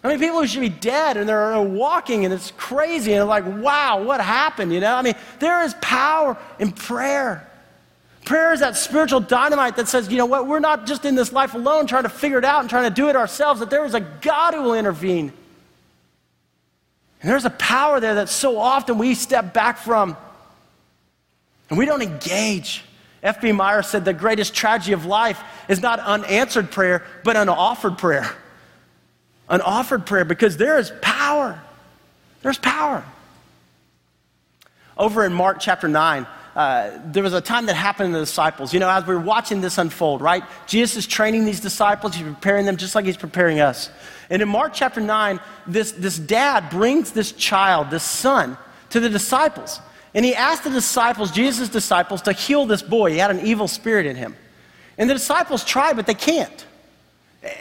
[0.02, 3.46] I mean, people who should be dead and they're walking and it's crazy and like,
[3.46, 4.72] wow, what happened?
[4.72, 7.48] You know, I mean, there is power in prayer.
[8.24, 11.32] Prayer is that spiritual dynamite that says, you know what, we're not just in this
[11.32, 13.84] life alone trying to figure it out and trying to do it ourselves, that there
[13.84, 15.32] is a God who will intervene.
[17.20, 20.16] And there's a power there that so often we step back from
[21.68, 22.84] and we don't engage.
[23.22, 23.52] F.B.
[23.52, 28.30] Meyer said the greatest tragedy of life is not unanswered prayer, but unoffered prayer.
[29.48, 31.60] Unoffered prayer because there is power.
[32.42, 33.04] There's power.
[34.96, 36.26] Over in Mark chapter 9,
[36.56, 38.72] uh, there was a time that happened to the disciples.
[38.72, 40.42] You know, as we were watching this unfold, right?
[40.66, 43.90] Jesus is training these disciples, he's preparing them just like he's preparing us.
[44.30, 48.56] And in Mark chapter 9, this, this dad brings this child, this son,
[48.88, 49.80] to the disciples.
[50.14, 53.10] And he asked the disciples, Jesus' disciples, to heal this boy.
[53.12, 54.34] He had an evil spirit in him.
[54.96, 56.64] And the disciples try, but they can't.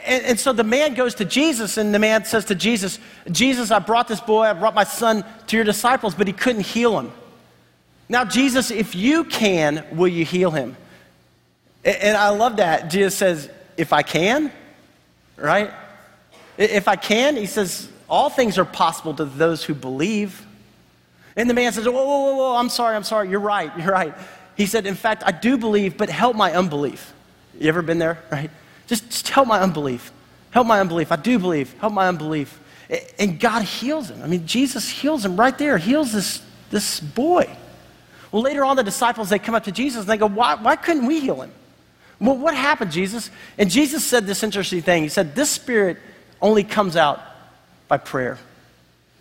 [0.06, 2.98] And, and, so the man goes to Jesus, and the man says to Jesus,
[3.30, 6.62] Jesus, I brought this boy, I brought my son to your disciples, but he couldn't
[6.62, 7.12] heal him.
[8.08, 10.76] Now, Jesus, if you can, will you heal him?
[11.84, 12.90] And, I love that.
[12.90, 14.50] Jesus says, if I can,
[15.36, 15.72] right?
[16.58, 20.44] If I can, he says, all things are possible to those who believe.
[21.36, 23.92] And the man says, Whoa, whoa, whoa, whoa, I'm sorry, I'm sorry, you're right, you're
[23.92, 24.14] right.
[24.56, 27.12] He said, In fact, I do believe, but help my unbelief.
[27.58, 28.50] You ever been there, right?
[28.86, 30.12] Just, just help my unbelief.
[30.50, 31.12] Help my unbelief.
[31.12, 31.74] I do believe.
[31.80, 32.58] Help my unbelief.
[33.18, 34.22] And God heals him.
[34.22, 37.54] I mean, Jesus heals him right there, heals this, this boy.
[38.36, 40.76] Well, later on, the disciples, they come up to Jesus and they go, Why, why
[40.76, 41.50] couldn't we heal him?
[42.20, 43.30] Well, what happened, Jesus?
[43.56, 45.04] And Jesus said this interesting thing.
[45.04, 45.96] He said, This spirit
[46.42, 47.18] only comes out
[47.88, 48.36] by prayer.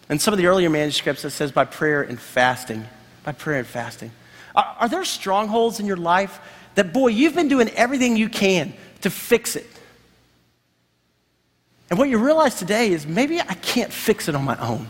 [0.09, 2.83] And some of the earlier manuscripts, it says by prayer and fasting.
[3.23, 4.11] By prayer and fasting.
[4.53, 6.37] Are, are there strongholds in your life
[6.75, 9.69] that, boy, you've been doing everything you can to fix it?
[11.89, 14.87] And what you realize today is maybe I can't fix it on my own.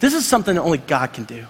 [0.00, 1.44] This is something that only God can do.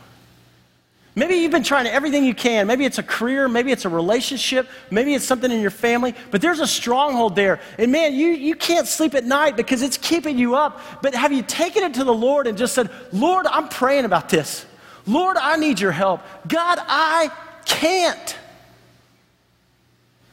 [1.15, 2.67] Maybe you've been trying everything you can.
[2.67, 6.41] Maybe it's a career, maybe it's a relationship, maybe it's something in your family, but
[6.41, 7.61] there's a stronghold there.
[7.79, 10.81] And man, you, you can't sleep at night because it's keeping you up.
[11.03, 14.31] But have you taken it to the Lord and just said, Lord, I'm praying about
[14.31, 14.65] this.
[15.07, 16.23] Lord, I need your help.
[16.49, 17.31] God, I
[17.67, 18.37] can't.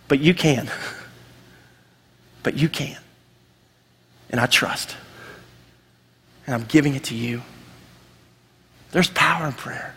[0.08, 0.70] But you can.
[2.42, 2.98] But you can.
[4.30, 4.96] And I trust.
[6.48, 7.42] And I'm giving it to you.
[8.92, 9.94] There's power in prayer.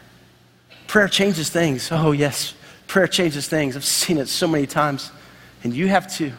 [0.92, 1.88] Prayer changes things.
[1.90, 2.52] Oh, yes,
[2.86, 3.76] prayer changes things.
[3.76, 5.10] I've seen it so many times,
[5.64, 6.34] and you have too.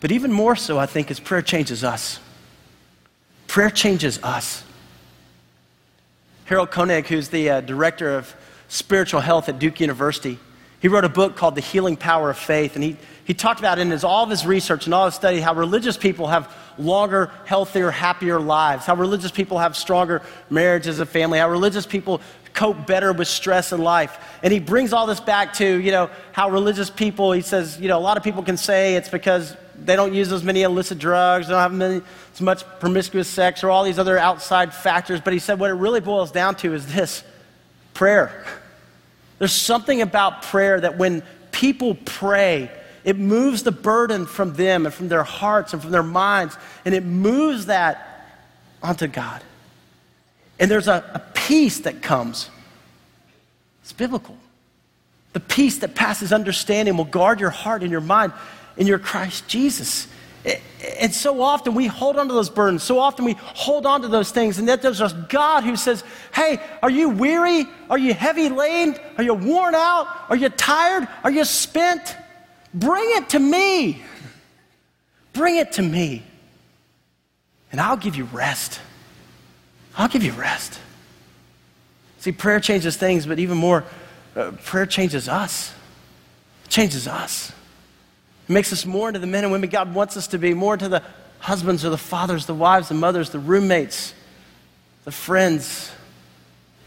[0.00, 2.18] But even more so, I think, is prayer changes us.
[3.46, 4.64] Prayer changes us.
[6.46, 8.34] Harold Koenig, who's the uh, director of
[8.68, 10.38] spiritual health at Duke University,
[10.80, 13.78] he wrote a book called The Healing Power of Faith, and he, he talked about
[13.78, 17.32] in his, all of his research and all his study how religious people have longer,
[17.44, 22.20] healthier, happier lives, how religious people have stronger marriages and family, how religious people
[22.54, 24.18] cope better with stress in life.
[24.42, 27.88] And he brings all this back to, you know, how religious people, he says, you
[27.88, 30.98] know, a lot of people can say it's because they don't use as many illicit
[30.98, 35.20] drugs, they don't have many, as much promiscuous sex or all these other outside factors.
[35.20, 37.24] But he said what it really boils down to is this
[37.94, 38.44] prayer.
[39.38, 41.22] There's something about prayer that when
[41.52, 42.70] people pray,
[43.04, 46.94] it moves the burden from them and from their hearts and from their minds, and
[46.94, 48.26] it moves that
[48.82, 49.42] onto God.
[50.58, 52.50] And there's a, a peace that comes.
[53.82, 54.36] It's biblical.
[55.32, 58.32] The peace that passes understanding will guard your heart and your mind
[58.76, 60.08] in your Christ Jesus.
[60.44, 62.82] And so often we hold on to those burdens.
[62.82, 64.58] So often we hold on to those things.
[64.58, 67.66] And that there's a God who says, Hey, are you weary?
[67.90, 68.96] Are you heavy laden?
[69.16, 70.08] Are you worn out?
[70.28, 71.08] Are you tired?
[71.24, 72.16] Are you spent?
[72.72, 74.02] Bring it to me.
[75.32, 76.22] Bring it to me.
[77.70, 78.80] And I'll give you rest.
[79.96, 80.78] I'll give you rest.
[82.20, 83.84] See, prayer changes things, but even more,
[84.34, 85.72] uh, prayer changes us.
[86.64, 87.52] It changes us.
[88.48, 90.74] It makes us more into the men and women God wants us to be, more
[90.74, 91.02] into the
[91.38, 94.14] husbands or the fathers, the wives, the mothers, the roommates,
[95.04, 95.92] the friends,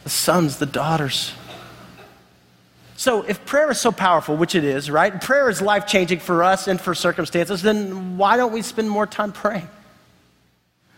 [0.04, 1.34] the sons, the daughters.
[2.98, 5.20] So, if prayer is so powerful, which it is, right?
[5.22, 9.08] Prayer is life changing for us and for circumstances, then why don't we spend more
[9.08, 9.68] time praying?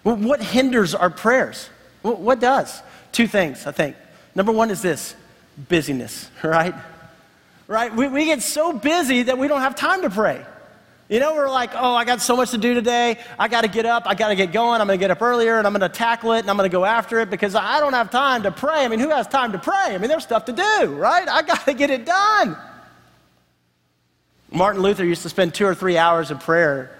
[0.03, 1.69] What hinders our prayers?
[2.01, 2.81] What does?
[3.13, 3.95] Two things, I think.
[4.35, 5.15] Number one is this
[5.69, 6.75] busyness, right?
[7.67, 7.95] Right?
[7.95, 10.45] We, we get so busy that we don't have time to pray.
[11.13, 13.19] You know, we're like, oh, I got so much to do today.
[13.37, 14.07] I got to get up.
[14.07, 14.81] I got to get going.
[14.81, 16.67] I'm going to get up earlier and I'm going to tackle it and I'm going
[16.67, 18.83] to go after it because I don't have time to pray.
[18.83, 19.93] I mean, who has time to pray?
[19.93, 21.29] I mean, there's stuff to do, right?
[21.29, 22.57] I got to get it done.
[24.49, 26.97] Martin Luther used to spend two or three hours of prayer.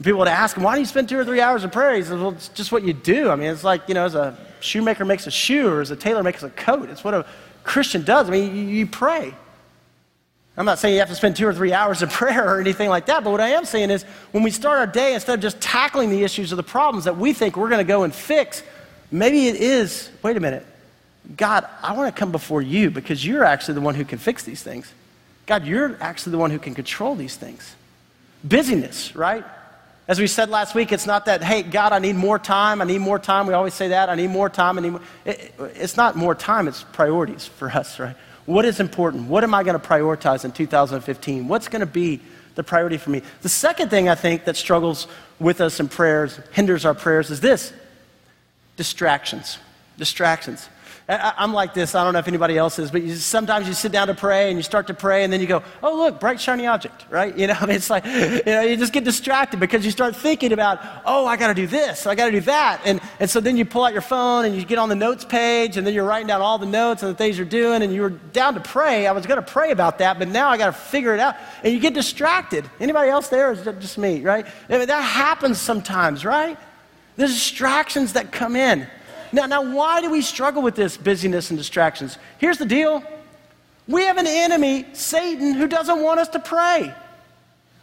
[0.00, 1.96] People would ask him, why do you spend two or three hours of prayer?
[1.96, 3.28] He says, well, it's just what you do.
[3.28, 5.96] I mean, it's like, you know, as a shoemaker makes a shoe or as a
[5.96, 6.90] tailor makes a coat.
[6.90, 7.26] It's what a
[7.64, 8.28] Christian does.
[8.28, 9.34] I mean, you pray.
[10.56, 12.90] I'm not saying you have to spend two or three hours of prayer or anything
[12.90, 15.40] like that, but what I am saying is when we start our day, instead of
[15.40, 18.14] just tackling the issues or the problems that we think we're going to go and
[18.14, 18.62] fix,
[19.10, 20.66] maybe it is wait a minute,
[21.36, 24.42] God, I want to come before you because you're actually the one who can fix
[24.42, 24.92] these things.
[25.46, 27.74] God, you're actually the one who can control these things.
[28.44, 29.44] Busyness, right?
[30.08, 32.82] As we said last week, it's not that, hey, God, I need more time.
[32.82, 33.46] I need more time.
[33.46, 34.08] We always say that.
[34.08, 34.78] I need more time.
[34.78, 35.00] I need more.
[35.24, 38.16] It, it's not more time, it's priorities for us, right?
[38.46, 39.28] What is important?
[39.28, 41.48] What am I going to prioritize in 2015?
[41.48, 42.20] What's going to be
[42.54, 43.22] the priority for me?
[43.42, 45.06] The second thing I think that struggles
[45.38, 47.72] with us in prayers, hinders our prayers, is this
[48.76, 49.58] distractions.
[49.96, 50.68] Distractions.
[51.08, 51.94] I, am like this.
[51.94, 54.48] I don't know if anybody else is, but you, sometimes you sit down to pray
[54.48, 57.36] and you start to pray, and then you go, "Oh, look, bright shiny object!" Right?
[57.36, 60.80] You know, it's like you know, you just get distracted because you start thinking about,
[61.04, 63.56] "Oh, I got to do this, I got to do that," and and so then
[63.56, 66.04] you pull out your phone and you get on the notes page, and then you're
[66.04, 68.60] writing down all the notes and the things you're doing, and you were down to
[68.60, 69.06] pray.
[69.06, 71.34] I was going to pray about that, but now I got to figure it out,
[71.64, 72.68] and you get distracted.
[72.78, 73.52] Anybody else there?
[73.52, 74.22] Is it just me?
[74.22, 74.46] Right?
[74.68, 76.56] I mean, that happens sometimes, right?
[77.16, 78.86] There's distractions that come in.
[79.32, 82.18] Now, now, why do we struggle with this busyness and distractions?
[82.38, 83.02] Here's the deal
[83.88, 86.94] we have an enemy, Satan, who doesn't want us to pray.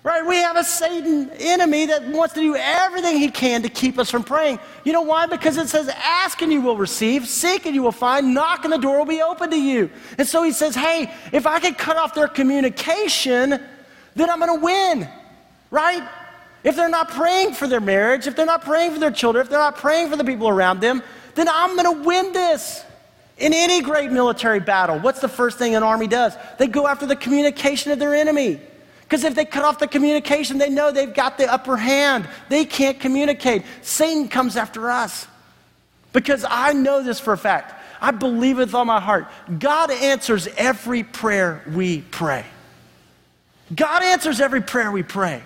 [0.01, 0.25] Right?
[0.25, 4.09] We have a Satan enemy that wants to do everything he can to keep us
[4.09, 4.59] from praying.
[4.85, 5.25] You know why?
[5.25, 8.71] Because it says, Ask and you will receive, seek and you will find, knock and
[8.71, 9.89] the door will be open to you.
[10.17, 13.59] And so he says, Hey, if I can cut off their communication,
[14.15, 15.09] then I'm going to win.
[15.69, 16.07] Right?
[16.63, 19.49] If they're not praying for their marriage, if they're not praying for their children, if
[19.49, 21.03] they're not praying for the people around them,
[21.39, 22.83] then I'm going to win this.
[23.37, 26.35] In any great military battle, what's the first thing an army does?
[26.57, 28.59] They go after the communication of their enemy.
[29.03, 32.27] Because if they cut off the communication, they know they've got the upper hand.
[32.49, 33.63] They can't communicate.
[33.81, 35.25] Satan comes after us.
[36.11, 37.73] Because I know this for a fact.
[38.01, 39.27] I believe with all my heart.
[39.57, 42.45] God answers every prayer we pray.
[43.73, 45.41] God answers every prayer we pray.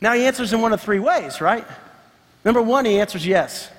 [0.00, 1.66] Now, He answers in one of three ways, right?
[2.44, 3.70] Number one, He answers yes.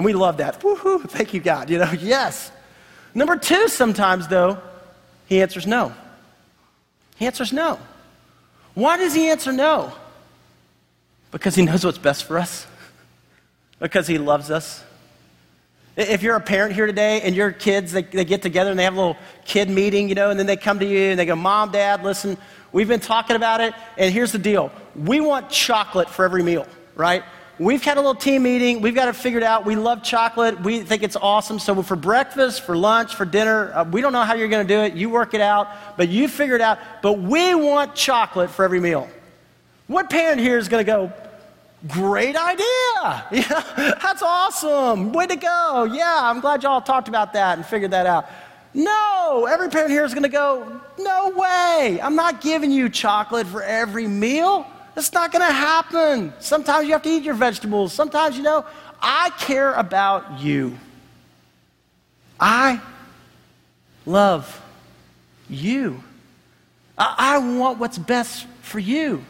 [0.00, 0.62] And we love that.
[0.62, 1.68] Woohoo, thank you, God.
[1.68, 2.50] You know, yes.
[3.14, 4.56] Number two, sometimes, though,
[5.26, 5.92] he answers no.
[7.16, 7.78] He answers no.
[8.72, 9.92] Why does he answer no?
[11.32, 12.66] Because he knows what's best for us,
[13.78, 14.82] because he loves us.
[15.98, 18.84] If you're a parent here today and your kids, they, they get together and they
[18.84, 21.26] have a little kid meeting, you know, and then they come to you and they
[21.26, 22.38] go, Mom, Dad, listen,
[22.72, 24.72] we've been talking about it, and here's the deal.
[24.96, 27.22] We want chocolate for every meal, right?
[27.60, 28.80] We've had a little team meeting.
[28.80, 29.66] We've got it figured out.
[29.66, 30.62] We love chocolate.
[30.62, 31.58] We think it's awesome.
[31.58, 34.74] So for breakfast, for lunch, for dinner, uh, we don't know how you're going to
[34.74, 34.94] do it.
[34.94, 35.68] You work it out,
[35.98, 36.78] but you figure it out.
[37.02, 39.10] But we want chocolate for every meal.
[39.88, 41.12] What parent here is going to go,
[41.86, 42.64] great idea.
[43.30, 45.12] Yeah, that's awesome.
[45.12, 45.84] Way to go.
[45.84, 48.26] Yeah, I'm glad y'all talked about that and figured that out.
[48.72, 52.00] No, every parent here is going to go, no way.
[52.02, 54.66] I'm not giving you chocolate for every meal.
[54.96, 56.32] It's not going to happen.
[56.40, 57.92] Sometimes you have to eat your vegetables.
[57.92, 58.64] Sometimes, you know,
[59.00, 60.76] I care about you.
[62.38, 62.80] I
[64.04, 64.60] love
[65.48, 66.02] you.
[66.98, 69.24] I, I want what's best for you.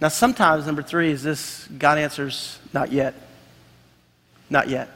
[0.00, 3.14] Now, sometimes, number three is this God answers, not yet.
[4.48, 4.88] Not yet.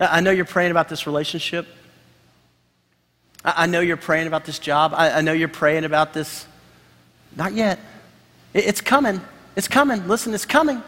[0.00, 1.66] I know you're praying about this relationship.
[3.44, 4.92] I know you're praying about this job.
[4.96, 6.46] I know you're praying about this.
[7.36, 7.78] Not yet.
[8.54, 9.20] It's coming.
[9.56, 10.06] It's coming.
[10.08, 10.82] Listen, it's coming.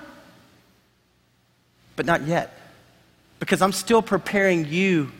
[1.97, 2.57] But not yet.
[3.39, 5.13] Because I'm still preparing you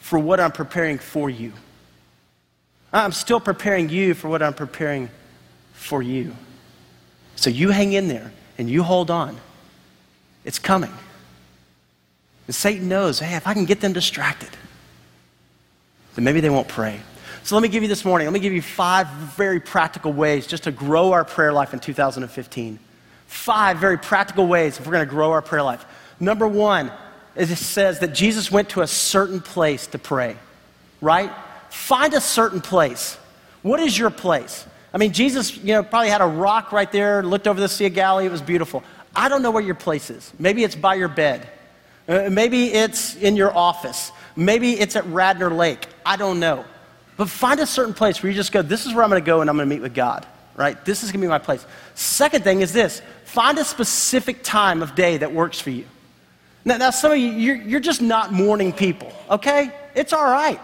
[0.00, 1.52] for what I'm preparing for you.
[2.92, 5.10] I'm still preparing you for what I'm preparing
[5.72, 6.34] for you.
[7.36, 9.36] So you hang in there and you hold on.
[10.44, 10.92] It's coming.
[12.46, 14.50] And Satan knows, hey, if I can get them distracted,
[16.14, 17.00] then maybe they won't pray.
[17.44, 20.46] So let me give you this morning, let me give you five very practical ways
[20.46, 22.78] just to grow our prayer life in 2015.
[23.26, 25.84] Five very practical ways if we're going to grow our prayer life.
[26.18, 26.90] Number one,
[27.36, 30.36] it says that Jesus went to a certain place to pray,
[31.02, 31.30] right?
[31.68, 33.18] Find a certain place.
[33.60, 34.64] What is your place?
[34.94, 37.86] I mean, Jesus, you know, probably had a rock right there, looked over the Sea
[37.86, 38.82] of Galilee, it was beautiful.
[39.14, 40.32] I don't know where your place is.
[40.38, 41.46] Maybe it's by your bed.
[42.08, 44.12] Uh, maybe it's in your office.
[44.34, 45.86] Maybe it's at Radnor Lake.
[46.06, 46.64] I don't know.
[47.16, 49.26] But find a certain place where you just go, this is where I'm going to
[49.26, 50.26] go and I'm going to meet with God.
[50.56, 50.82] right?
[50.84, 51.64] This is going to be my place.
[51.94, 55.86] Second thing is this find a specific time of day that works for you.
[56.64, 59.70] Now, now some of you, you're, you're just not morning people, okay?
[59.94, 60.60] It's all right.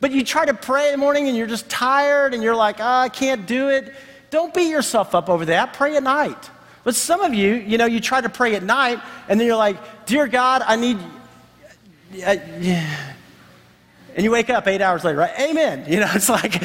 [0.00, 2.76] But you try to pray in the morning and you're just tired and you're like,
[2.78, 3.94] oh, I can't do it.
[4.30, 5.72] Don't beat yourself up over that.
[5.74, 6.50] Pray at night.
[6.82, 9.56] But some of you, you know, you try to pray at night and then you're
[9.56, 10.98] like, Dear God, I need.
[12.22, 13.13] Uh, yeah
[14.14, 15.38] and you wake up eight hours later, right?
[15.38, 15.84] Amen.
[15.88, 16.62] You know, it's like,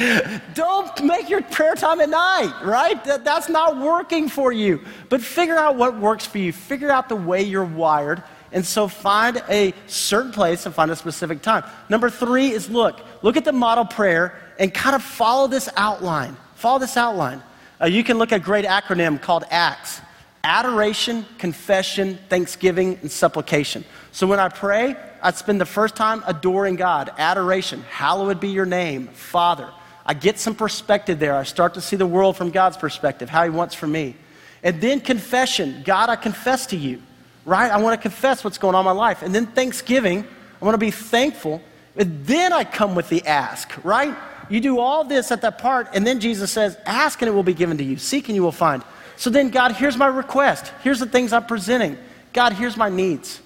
[0.53, 3.03] don't make your prayer time at night, right?
[3.05, 4.81] That, that's not working for you.
[5.09, 6.53] But figure out what works for you.
[6.53, 8.23] Figure out the way you're wired.
[8.51, 11.63] And so find a certain place and find a specific time.
[11.88, 12.99] Number three is look.
[13.21, 16.35] Look at the model prayer and kind of follow this outline.
[16.55, 17.43] Follow this outline.
[17.81, 20.01] Uh, you can look at a great acronym called ACTS
[20.43, 23.83] adoration, confession, thanksgiving, and supplication.
[24.12, 28.65] So when I pray, I spend the first time adoring God, adoration, hallowed be your
[28.65, 29.69] name, Father.
[30.05, 31.36] I get some perspective there.
[31.36, 34.15] I start to see the world from God's perspective, how He wants for me.
[34.63, 37.01] And then confession God, I confess to you,
[37.45, 37.71] right?
[37.71, 39.21] I want to confess what's going on in my life.
[39.21, 40.25] And then thanksgiving,
[40.62, 41.62] I want to be thankful.
[41.95, 44.15] And then I come with the ask, right?
[44.49, 47.43] You do all this at that part, and then Jesus says, Ask and it will
[47.43, 48.84] be given to you, seek and you will find.
[49.15, 50.71] So then, God, here's my request.
[50.82, 51.97] Here's the things I'm presenting.
[52.34, 53.41] God, here's my needs.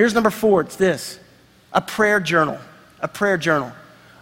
[0.00, 1.20] Here's number four it's this
[1.74, 2.56] a prayer journal.
[3.02, 3.70] A prayer journal.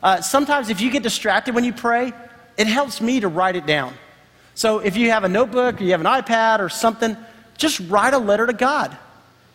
[0.03, 2.13] Uh, sometimes, if you get distracted when you pray,
[2.57, 3.95] it helps me to write it down.
[4.57, 7.17] So, if you have a notebook or you have an iPad or something,
[7.57, 8.97] just write a letter to God.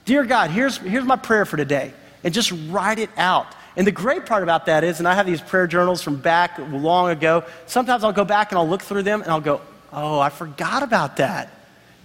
[0.05, 1.91] Dear God, here's, here's my prayer for today.
[2.23, 3.47] And just write it out.
[3.75, 6.57] And the great part about that is, and I have these prayer journals from back
[6.57, 9.59] long ago, sometimes I'll go back and I'll look through them and I'll go,
[9.91, 11.51] Oh, I forgot about that.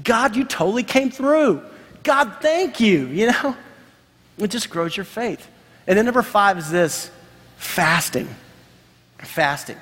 [0.02, 1.62] God, you totally came through.
[2.02, 3.06] God, thank you.
[3.06, 3.56] You know,
[4.38, 5.46] it just grows your faith.
[5.86, 7.10] And then number five is this
[7.56, 8.28] fasting.
[9.18, 9.76] Fasting.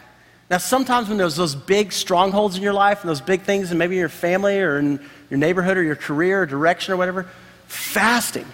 [0.48, 3.78] Now, sometimes when there's those big strongholds in your life and those big things, and
[3.78, 7.28] maybe in your family or in your neighborhood or your career or direction or whatever,
[7.66, 8.46] fasting.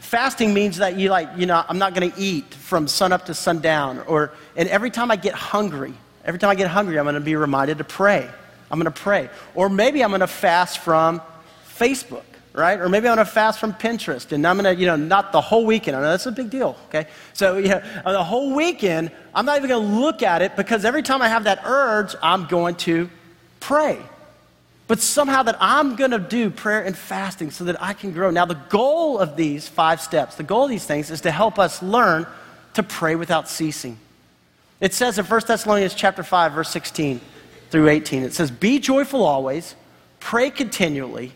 [0.00, 3.34] Fasting means that you like, you know, I'm not going to eat from sunup to
[3.34, 4.00] sundown.
[4.06, 7.20] Or, and every time I get hungry, every time I get hungry, I'm going to
[7.20, 8.30] be reminded to pray.
[8.70, 9.28] I'm going to pray.
[9.54, 11.20] Or maybe I'm going to fast from
[11.76, 12.80] Facebook, right?
[12.80, 14.30] Or maybe I'm going to fast from Pinterest.
[14.32, 15.96] And I'm going to, you know, not the whole weekend.
[15.96, 17.06] I know that's a big deal, okay?
[17.32, 21.02] So, know, the whole weekend, I'm not even going to look at it because every
[21.02, 23.08] time I have that urge, I'm going to
[23.60, 23.98] pray.
[24.88, 28.30] But somehow that I'm going to do prayer and fasting so that I can grow.
[28.30, 31.58] Now, the goal of these five steps, the goal of these things is to help
[31.58, 32.26] us learn
[32.74, 33.98] to pray without ceasing.
[34.80, 37.20] It says in 1 Thessalonians chapter 5, verse 16,
[37.70, 38.24] through 18.
[38.24, 39.76] It says, Be joyful always,
[40.20, 41.32] pray continually,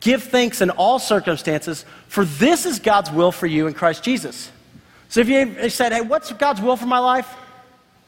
[0.00, 4.50] give thanks in all circumstances, for this is God's will for you in Christ Jesus.
[5.08, 7.32] So if you said, Hey, what's God's will for my life?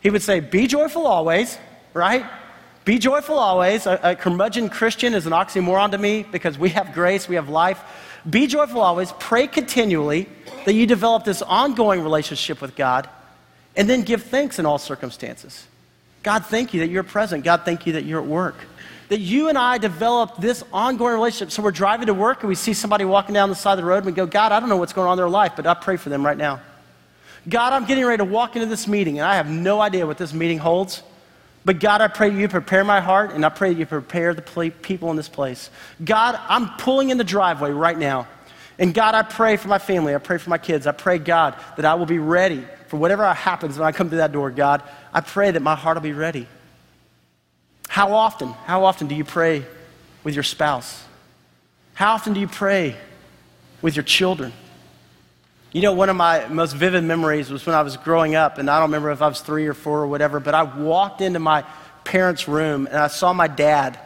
[0.00, 1.58] He would say, Be joyful always,
[1.94, 2.24] right?
[2.84, 3.86] Be joyful always.
[3.86, 7.48] A, a curmudgeon Christian is an oxymoron to me because we have grace, we have
[7.48, 7.80] life.
[8.28, 10.28] Be joyful always, pray continually
[10.64, 13.08] that you develop this ongoing relationship with God,
[13.76, 15.66] and then give thanks in all circumstances.
[16.22, 17.44] God, thank you that you're present.
[17.44, 18.56] God, thank you that you're at work.
[19.08, 21.50] That you and I develop this ongoing relationship.
[21.50, 23.84] So we're driving to work and we see somebody walking down the side of the
[23.84, 25.66] road and we go, God, I don't know what's going on in their life, but
[25.66, 26.60] I pray for them right now.
[27.48, 30.18] God, I'm getting ready to walk into this meeting and I have no idea what
[30.18, 31.02] this meeting holds.
[31.64, 35.10] But God, I pray you prepare my heart and I pray you prepare the people
[35.10, 35.70] in this place.
[36.04, 38.28] God, I'm pulling in the driveway right now.
[38.78, 40.14] And God, I pray for my family.
[40.14, 40.86] I pray for my kids.
[40.86, 44.16] I pray, God, that I will be ready for whatever happens when I come to
[44.16, 44.82] that door, God,
[45.12, 46.46] I pray that my heart will be ready.
[47.88, 49.64] How often, how often do you pray
[50.22, 51.04] with your spouse?
[51.94, 52.96] How often do you pray
[53.82, 54.52] with your children?
[55.72, 58.70] You know, one of my most vivid memories was when I was growing up, and
[58.70, 61.40] I don't remember if I was three or four or whatever, but I walked into
[61.40, 61.64] my
[62.04, 63.98] parents' room and I saw my dad.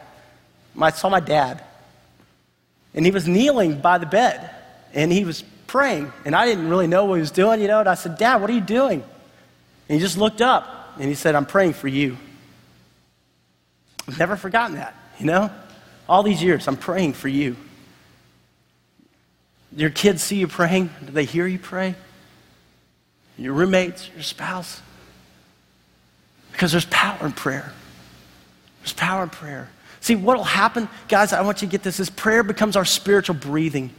[0.81, 1.63] I saw my dad.
[2.93, 4.49] And he was kneeling by the bed,
[4.93, 6.11] and he was praying.
[6.25, 7.79] And I didn't really know what he was doing, you know.
[7.79, 9.03] And I said, Dad, what are you doing?
[9.89, 12.17] And he just looked up and he said, I'm praying for you.
[14.07, 15.49] I've never forgotten that, you know.
[16.09, 17.55] All these years, I'm praying for you.
[19.75, 20.89] Your kids see you praying?
[21.05, 21.95] Do they hear you pray?
[23.37, 24.81] Your roommates, your spouse?
[26.51, 27.71] Because there's power in prayer.
[28.81, 29.69] There's power in prayer.
[30.01, 32.85] See, what will happen, guys, I want you to get this, is prayer becomes our
[32.85, 33.91] spiritual breathing.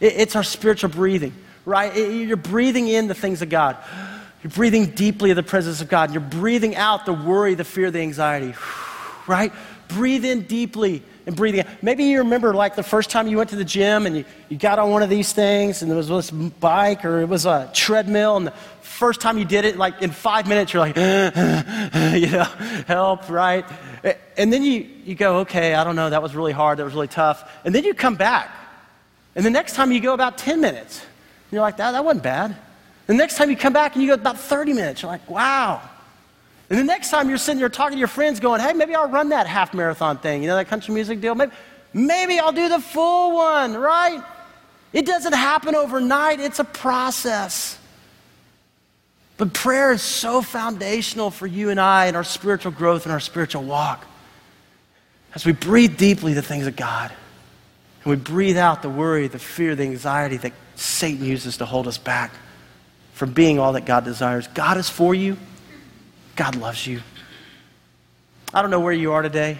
[0.00, 1.34] It's our spiritual breathing,
[1.64, 1.94] right?
[1.94, 3.76] You're breathing in the things of God.
[4.42, 6.12] You're breathing deeply of the presence of God.
[6.12, 8.54] You're breathing out the worry, the fear, the anxiety,
[9.28, 9.52] right?
[9.88, 11.66] Breathe in deeply and breathing out.
[11.82, 14.56] Maybe you remember like the first time you went to the gym and you, you
[14.56, 17.70] got on one of these things and it was this bike or it was a
[17.74, 18.54] treadmill and the
[18.98, 22.44] first time you did it, like in five minutes, you're like, you know,
[22.86, 23.64] help, right?
[24.36, 26.94] And then you, you go, okay, I don't know, that was really hard, that was
[26.94, 27.48] really tough.
[27.64, 28.50] And then you come back.
[29.36, 31.00] And the next time you go about 10 minutes.
[31.00, 32.56] And you're like, that, that wasn't bad.
[33.06, 35.80] The next time you come back and you go about 30 minutes, you're like, wow.
[36.70, 39.08] And the next time you're sitting there talking to your friends, going, hey, maybe I'll
[39.08, 41.34] run that half marathon thing, you know, that country music deal.
[41.34, 41.52] Maybe,
[41.94, 44.22] maybe I'll do the full one, right?
[44.92, 47.78] It doesn't happen overnight, it's a process.
[49.38, 53.20] But prayer is so foundational for you and I and our spiritual growth and our
[53.20, 54.04] spiritual walk.
[55.34, 57.12] As we breathe deeply the things of God,
[58.04, 61.86] and we breathe out the worry, the fear, the anxiety that Satan uses to hold
[61.86, 62.32] us back
[63.12, 64.48] from being all that God desires.
[64.48, 65.36] God is for you.
[66.38, 67.02] God loves you.
[68.54, 69.58] I don't know where you are today.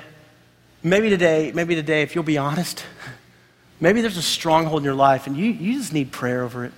[0.81, 2.85] Maybe today, maybe today, if you'll be honest,
[3.81, 6.73] maybe there's a stronghold in your life and you, you just need prayer over it.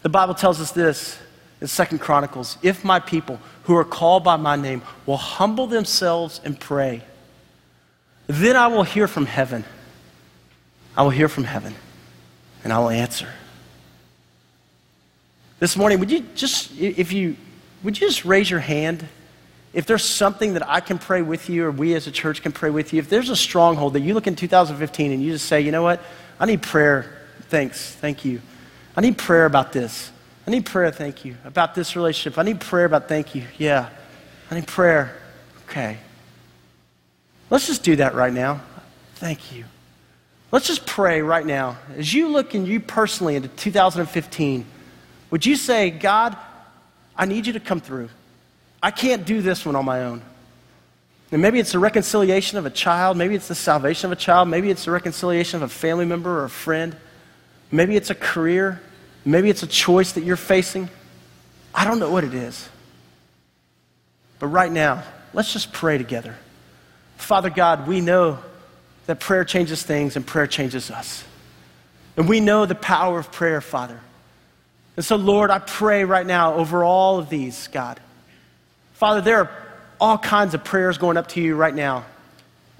[0.00, 1.18] The Bible tells us this
[1.60, 6.40] in Second Chronicles if my people who are called by my name will humble themselves
[6.42, 7.02] and pray,
[8.28, 9.62] then I will hear from heaven.
[10.96, 11.74] I will hear from heaven
[12.64, 13.28] and I will answer.
[15.58, 17.36] This morning, would you just, if you,
[17.82, 19.06] would you just raise your hand?
[19.72, 22.52] If there's something that I can pray with you or we as a church can
[22.52, 25.46] pray with you, if there's a stronghold that you look in 2015 and you just
[25.46, 26.02] say, you know what,
[26.38, 27.10] I need prayer,
[27.48, 28.40] thanks, thank you.
[28.96, 30.10] I need prayer about this.
[30.46, 31.36] I need prayer, thank you.
[31.44, 32.38] About this relationship.
[32.38, 33.44] I need prayer about thank you.
[33.58, 33.88] Yeah.
[34.50, 35.16] I need prayer.
[35.68, 35.96] Okay.
[37.48, 38.60] Let's just do that right now.
[39.14, 39.64] Thank you.
[40.50, 41.78] Let's just pray right now.
[41.96, 44.66] As you look and you personally into 2015,
[45.30, 46.36] would you say, God,
[47.16, 48.08] I need you to come through?
[48.82, 50.22] I can't do this one on my own.
[51.30, 53.16] And maybe it's the reconciliation of a child.
[53.16, 54.48] Maybe it's the salvation of a child.
[54.48, 56.94] Maybe it's the reconciliation of a family member or a friend.
[57.70, 58.82] Maybe it's a career.
[59.24, 60.90] Maybe it's a choice that you're facing.
[61.74, 62.68] I don't know what it is.
[64.38, 66.36] But right now, let's just pray together.
[67.16, 68.40] Father God, we know
[69.06, 71.24] that prayer changes things and prayer changes us.
[72.16, 74.00] And we know the power of prayer, Father.
[74.96, 77.98] And so, Lord, I pray right now over all of these, God.
[78.94, 79.50] Father, there are
[80.00, 82.04] all kinds of prayers going up to you right now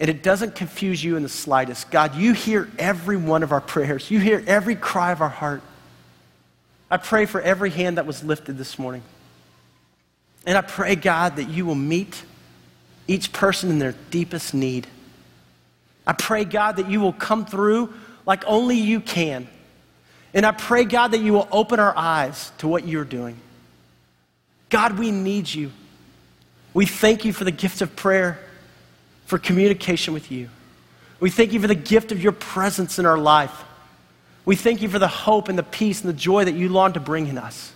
[0.02, 1.90] and it doesn't confuse you in the slightest.
[1.92, 5.62] God, you hear every one of our prayers, you hear every cry of our heart.
[6.90, 9.02] I pray for every hand that was lifted this morning.
[10.44, 12.24] And I pray, God, that you will meet
[13.06, 14.88] each person in their deepest need.
[16.04, 17.94] I pray, God, that you will come through
[18.26, 19.46] like only you can.
[20.34, 23.36] And I pray, God, that you will open our eyes to what you're doing.
[24.70, 25.70] God, we need you.
[26.72, 28.38] We thank you for the gift of prayer
[29.26, 30.48] for communication with you.
[31.20, 33.64] We thank you for the gift of your presence in our life.
[34.44, 36.94] We thank you for the hope and the peace and the joy that you long
[36.94, 37.72] to bring in us.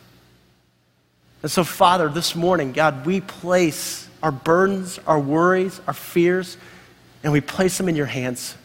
[1.42, 6.56] And so, Father, this morning, God, we place our burdens, our worries, our fears,
[7.22, 8.56] and we place them in your hands.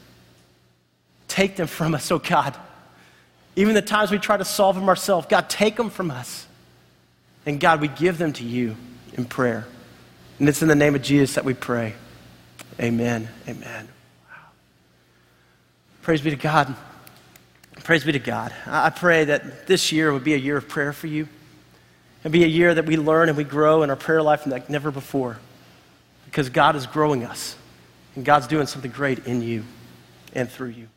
[1.27, 2.57] Take them from us, oh God.
[3.55, 6.47] Even the times we try to solve them ourselves, God, take them from us.
[7.45, 8.75] And God, we give them to you
[9.13, 9.65] in prayer.
[10.39, 11.95] And it's in the name of Jesus that we pray.
[12.79, 13.27] Amen.
[13.47, 13.87] Amen.
[14.29, 14.35] Wow.
[16.01, 16.75] Praise be to God.
[17.83, 18.53] Praise be to God.
[18.65, 21.27] I pray that this year would be a year of prayer for you.
[22.21, 24.69] It'd be a year that we learn and we grow in our prayer life like
[24.69, 25.37] never before.
[26.25, 27.55] Because God is growing us.
[28.15, 29.63] And God's doing something great in you
[30.33, 30.87] and through you.